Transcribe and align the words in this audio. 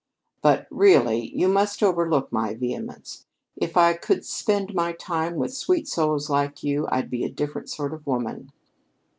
But, 0.41 0.65
really, 0.71 1.31
you 1.37 1.47
must 1.47 1.83
overlook 1.83 2.31
my 2.31 2.55
vehemence. 2.55 3.27
If 3.55 3.77
I 3.77 3.93
could 3.93 4.25
spend 4.25 4.73
my 4.73 4.93
time 4.93 5.35
with 5.35 5.53
sweet 5.53 5.87
souls 5.87 6.27
like 6.27 6.63
you, 6.63 6.87
I'd 6.91 7.11
be 7.11 7.23
a 7.23 7.29
different 7.29 7.69
sort 7.69 7.93
of 7.93 8.07
woman." 8.07 8.51